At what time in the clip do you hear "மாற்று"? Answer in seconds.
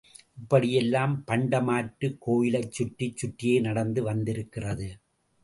1.61-2.17